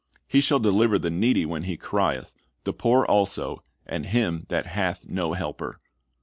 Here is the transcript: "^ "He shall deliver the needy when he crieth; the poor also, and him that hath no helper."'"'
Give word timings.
"^ 0.15 0.19
"He 0.27 0.41
shall 0.41 0.57
deliver 0.57 0.97
the 0.97 1.11
needy 1.11 1.45
when 1.45 1.61
he 1.61 1.77
crieth; 1.77 2.33
the 2.63 2.73
poor 2.73 3.05
also, 3.05 3.63
and 3.85 4.07
him 4.07 4.47
that 4.49 4.65
hath 4.65 5.05
no 5.05 5.33
helper."'"' 5.33 5.79